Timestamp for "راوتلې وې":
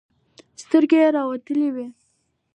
1.15-1.87